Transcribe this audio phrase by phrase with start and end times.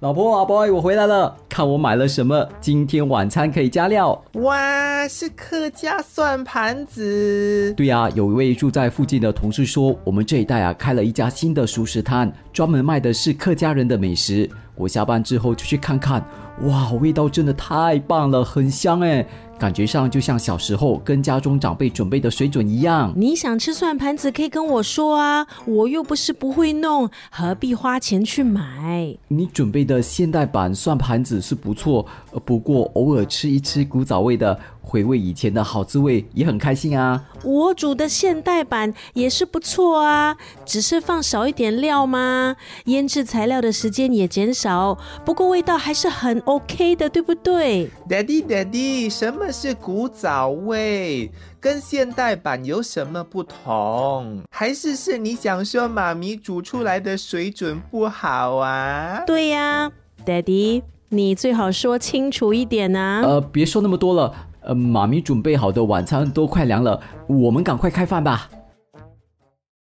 [0.00, 4.22] 老婆，阿 boy，我回来了，看我买了什么，今天晚餐可以加料。
[4.34, 7.74] 哇，是客家蒜盘子。
[7.76, 14.48] 对呀，有一位住在附近的同事说，我们这一带啊开了一家新的熟食摊，专门卖的是客家人的美食。
[14.78, 16.24] 我下班之后就去看看，
[16.62, 19.26] 哇，味道真的太棒了，很香哎。
[19.58, 23.12] 感觉上就像小时候跟家中长辈准备的水准一样。
[23.16, 29.18] 你想吃蒜盘子可以跟我说啊，我又不是不会弄，何必花钱去买？
[29.26, 32.06] 你准备的现代版蒜盘子是不错，
[32.44, 34.56] 不过偶尔吃一吃古早味的。
[34.88, 37.22] 回味以前的好滋味也很开心啊！
[37.44, 42.56] 我煮的现代版也是不错啊，只是放少一点料吗？
[42.86, 51.30] 腌制材料的时间也减少，不过味道还是很 OK 的，对不对？Daddy，Daddy，什么是古早味？
[51.60, 54.42] 跟现代版有什么不同？
[54.50, 59.22] 还是是你想说妈咪煮出来的水准不好啊？
[59.26, 59.92] 对呀
[60.24, 63.22] ，Daddy，你最好说清楚一点啊！
[63.22, 64.34] 呃，别说那么多了。
[64.60, 68.50] 呃，妈咪准备好的晚餐都快凉了，我们赶快开饭吧。